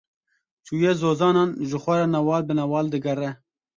Çûye 0.65 0.91
zozanan, 1.01 1.49
ji 1.67 1.77
xwe 1.83 1.95
re 1.99 2.07
newal 2.13 2.41
bi 2.47 2.53
newal 2.59 2.87
digere. 2.93 3.29